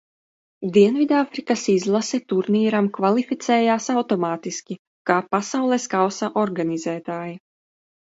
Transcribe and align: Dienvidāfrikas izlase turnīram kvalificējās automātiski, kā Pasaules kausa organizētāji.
Dienvidāfrikas 0.77 1.65
izlase 1.73 2.21
turnīram 2.33 2.89
kvalificējās 2.97 3.93
automātiski, 3.97 4.81
kā 5.13 5.21
Pasaules 5.37 5.91
kausa 5.97 6.35
organizētāji. 6.49 7.43